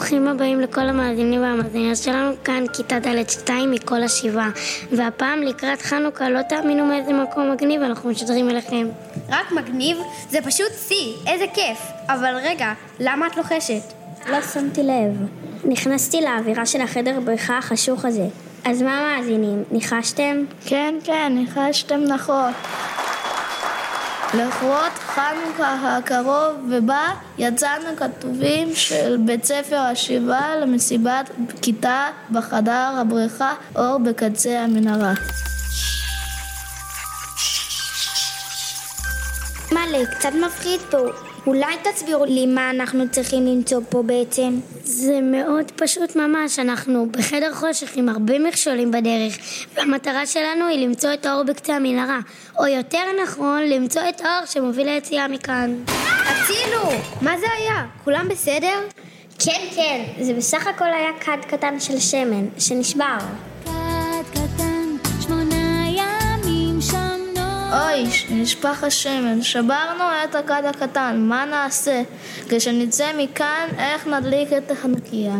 [0.00, 4.50] ברוכים הבאים לכל המאזינים והמאזינות שלנו, כאן כיתה ד'2 מכל השבעה.
[4.92, 8.88] והפעם לקראת חנוכה, לא תאמינו מאיזה מקום מגניב אנחנו משדרים אליכם.
[9.28, 9.96] רק מגניב?
[10.30, 11.78] זה פשוט שיא, איזה כיף.
[12.08, 13.82] אבל רגע, למה את לוחשת?
[14.30, 15.26] לא שמתי לב.
[15.64, 18.26] נכנסתי לאווירה של החדר בריכה החשוך הזה.
[18.64, 20.44] אז מה מאזינים, ניחשתם?
[20.66, 22.52] כן, כן, ניחשתם נכון.
[24.34, 31.30] לכבוד חנוכה הקרוב ובא יצאנו כתובים של בית ספר השבעה למסיבת
[31.62, 35.12] כיתה בחדר הבריכה אור בקצה המנהרה.
[39.72, 41.29] מלא, קצת מפחיד פה.
[41.46, 44.60] אולי תסבירו לי מה אנחנו צריכים למצוא פה בעצם?
[44.84, 49.38] זה מאוד פשוט ממש, אנחנו בחדר חושך עם הרבה מכשולים בדרך,
[49.74, 52.18] והמטרה שלנו היא למצוא את האור בקצה המנהרה,
[52.58, 55.74] או יותר נכון, למצוא את האור שמוביל ליציאה מכאן.
[56.26, 56.90] הצילו!
[57.22, 57.86] מה זה היה?
[58.04, 58.78] כולם בסדר?
[59.38, 63.18] כן, כן, זה בסך הכל היה כד קטן של שמן, שנשבר.
[67.72, 72.02] אוי, נשפך השמן, שברנו את הכד הקטן, מה נעשה?
[72.48, 75.34] כשנצא מכאן, איך נדליק את החנוכיה?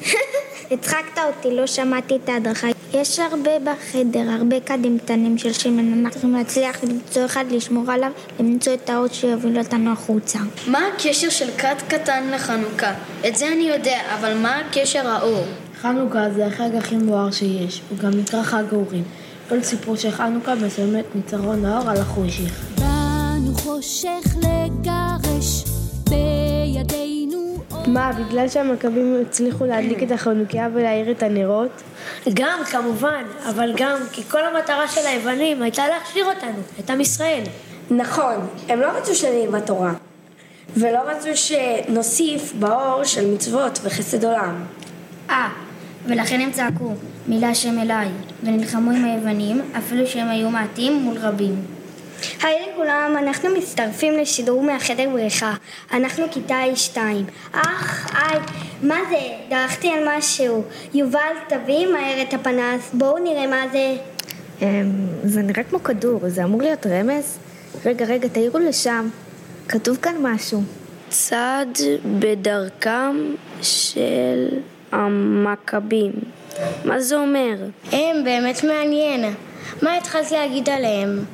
[0.70, 2.66] הצחקת אותי, לא שמעתי את ההדרכה.
[2.92, 8.10] יש הרבה בחדר, הרבה קדים קטנים של שמן, אנחנו צריכים להצליח למצוא אחד, לשמור עליו,
[8.40, 10.38] למצוא את האור שיוביל אותנו החוצה.
[10.66, 12.94] מה הקשר של כד קטן לחנוכה?
[13.28, 15.44] את זה אני יודע, אבל מה הקשר האור?
[15.80, 19.04] חנוכה זה החג הכי מואר שיש, הוא גם נקרא חג האורים.
[19.48, 22.64] כל סיפור של חנוכה מסיים את ניצרון האור על החושך.
[22.78, 25.64] באנו חושך לגרש,
[26.10, 27.56] בידינו
[27.86, 31.82] מה, בגלל שהמכבים הצליחו להדליק את החנוכיה ולהאיר את הנרות?
[32.34, 37.42] גם, כמובן, אבל גם כי כל המטרה של היוונים הייתה להכשיר אותנו, את עם ישראל.
[37.90, 38.34] נכון,
[38.68, 39.92] הם לא רצו שנהיה בתורה,
[40.76, 44.64] ולא רצו שנוסיף באור של מצוות וחסד עולם.
[46.06, 46.92] ולכן הם צעקו,
[47.28, 48.08] מילה שם אליי,
[48.42, 51.54] ונלחמו עם היוונים, אפילו שהם היו מעטים מול רבים.
[52.42, 55.54] היי לכולם, אנחנו מצטרפים לשידור מהחדר בריכה.
[55.92, 56.98] אנחנו כיתה A2.
[57.52, 58.40] אך, היי,
[58.82, 59.16] מה זה?
[59.50, 60.62] דרכתי על משהו.
[60.94, 63.96] יובל, תביא מהר את הפנס, בואו נראה מה זה.
[65.24, 67.38] זה נראה כמו כדור, זה אמור להיות רמז?
[67.84, 69.08] רגע, רגע, תעירו לשם.
[69.68, 70.62] כתוב כאן משהו.
[71.08, 71.66] צד
[72.18, 73.16] בדרכם
[73.62, 74.48] של
[74.94, 76.12] המכבים.
[76.84, 77.54] מה זה אומר?
[77.92, 79.34] הם באמת מעניין.
[79.82, 81.24] מה התחלת להגיד עליהם?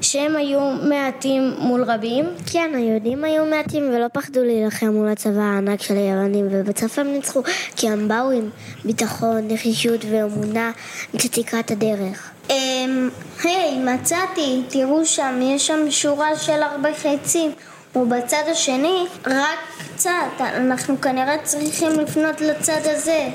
[0.00, 2.24] שהם היו מעטים מול רבים?
[2.52, 7.42] כן, היהודים היו מעטים ולא פחדו להילחם מול הצבא הענק של היוונים, ובסוף הם ניצחו,
[7.76, 8.50] כי הם באו עם
[8.84, 10.70] ביטחון, נחישות ואמונה
[11.14, 12.30] מצדיקת הדרך.
[12.50, 13.08] אמ...
[13.44, 17.50] היי, מצאתי, תראו שם, יש שם שורה של הרבה חצים.
[17.96, 19.58] ובצד השני, רק
[19.94, 23.28] קצת, אנחנו כנראה צריכים לפנות לצד הזה.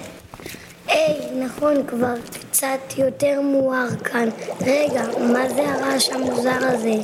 [0.88, 4.30] היי, נכון, כבר קצת יותר מואר כאן.
[4.62, 6.96] רגע, מה זה הרעש המוזר הזה?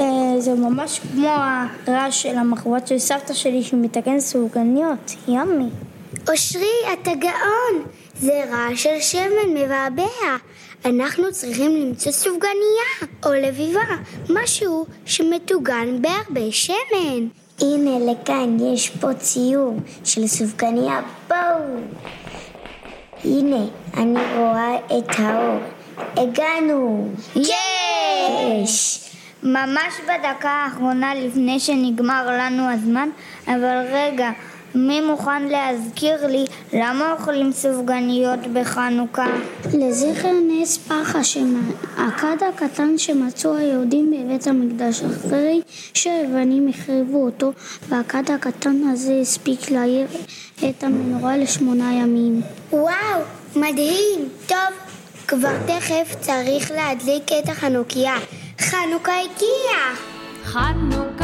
[0.00, 1.28] אה, זה ממש כמו
[1.86, 5.68] הרעש של המחבת של סבתא שלי שמתקן סופגניות, ימי.
[6.30, 7.84] אושרי, אתה גאון!
[8.20, 10.36] זה רעש של שמן מבעבע.
[10.84, 13.80] אנחנו צריכים למצוא סופגניה או לביבה,
[14.30, 17.26] משהו שמטוגן בהרבה שמן.
[17.60, 21.80] הנה, לכאן יש פה ציור של סופגניה, בואו.
[23.24, 23.64] הנה,
[23.96, 25.60] אני רואה את האור.
[26.16, 27.08] הגענו!
[27.36, 29.00] יש!
[29.42, 33.08] ממש בדקה האחרונה לפני שנגמר לנו הזמן,
[33.46, 34.30] אבל רגע,
[34.74, 39.26] מי מוכן להזכיר לי למה אוכלים סופגניות בחנוכה?
[39.74, 45.60] לזכר נס פח השמן, הכד הקטן שמצאו היהודים בבית המקדש אחרי
[45.94, 47.52] שהיוונים החריבו אותו,
[47.88, 50.06] והכד הקטן הזה הספיק להעיר
[50.68, 52.40] את המנורה לשמונה ימים.
[52.72, 53.20] וואו,
[53.56, 54.28] מדהים!
[54.46, 54.58] טוב,
[55.26, 58.14] כבר תכף צריך להדליק את החנוכיה.
[58.60, 60.10] חנוכה הגיע!
[60.44, 61.19] חנוכה, חנוכה,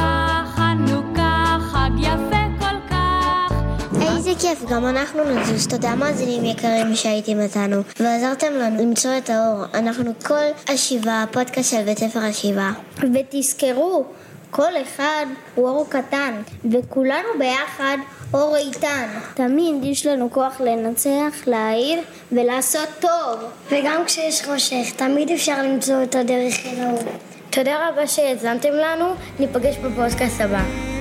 [4.49, 5.67] כיף, גם אנחנו נזוז.
[5.67, 9.65] תודה מאזינים יקרים שהייתם איתנו, ועזרתם לנו למצוא את האור.
[9.75, 12.73] אנחנו כל השבעה, פודקאסט של בית ספר השבעה.
[13.15, 14.05] ותזכרו,
[14.51, 16.35] כל אחד הוא אור קטן,
[16.71, 17.97] וכולנו ביחד
[18.35, 19.09] אור איתן.
[19.35, 22.01] תמיד יש לנו כוח לנצח, להעיר
[22.33, 23.39] ולעשות טוב.
[23.71, 27.03] וגם כשיש חושך, תמיד אפשר למצוא את הדרך אל האור.
[27.51, 30.96] תודה רבה שהאזנתם לנו, ניפגש בפודקאסט הבא.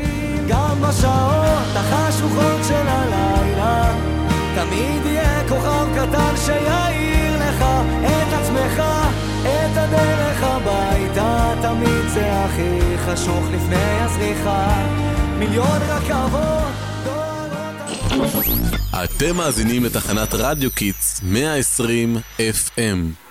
[0.48, 3.94] גם בשעות החשוכות של הלילה
[4.56, 7.66] תמיד יהיה כוכב קטן שיעיר לך
[8.06, 8.84] את עצמך
[9.42, 14.86] את הדרך הביתה תמיד זה הכי חשוך לפני הזריחה.
[15.40, 16.86] מיליון רכבות
[19.04, 23.26] אתם מאזינים לתחנת רדיו קיטס 120 FM